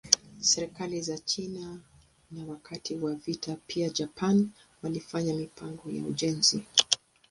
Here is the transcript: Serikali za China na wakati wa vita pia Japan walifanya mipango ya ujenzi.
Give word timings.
Serikali 0.39 1.01
za 1.01 1.17
China 1.17 1.79
na 2.31 2.45
wakati 2.45 2.95
wa 2.95 3.15
vita 3.15 3.55
pia 3.67 3.89
Japan 3.89 4.49
walifanya 4.83 5.33
mipango 5.33 5.89
ya 5.91 6.03
ujenzi. 6.05 6.63